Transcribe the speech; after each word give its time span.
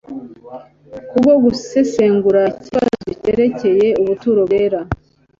kubwo 1.09 1.33
gusesengura 1.43 2.41
ikibazo 2.61 3.09
cyerekeye 3.21 3.87
ubuturo 4.01 4.41
bwera. 4.47 4.79